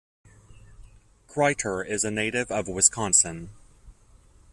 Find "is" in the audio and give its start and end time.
1.87-2.03